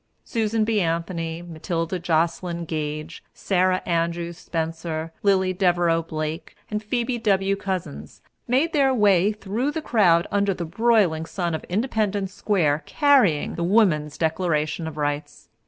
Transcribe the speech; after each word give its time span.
Susan 0.23 0.63
B. 0.63 0.79
Anthony, 0.81 1.43
Matilda 1.43 1.99
Joslyn 1.99 2.65
Gage, 2.65 3.23
Sara 3.35 3.83
Andrews 3.85 4.35
Spencer, 4.39 5.13
Lillie 5.21 5.53
Devereux 5.53 6.01
Blake, 6.01 6.55
and 6.71 6.81
Phoebe 6.81 7.19
W. 7.19 7.55
Couzins 7.55 8.19
made 8.47 8.73
their 8.73 8.95
way 8.95 9.31
through 9.31 9.69
the 9.69 9.79
crowds 9.79 10.27
under 10.31 10.55
the 10.55 10.65
broiling 10.65 11.27
sun 11.27 11.53
of 11.53 11.63
Independence 11.65 12.33
Square, 12.33 12.81
carrying 12.87 13.53
the 13.53 13.63
Woman's 13.63 14.17
Declaration 14.17 14.87
of 14.87 14.97
Rights. 14.97 15.49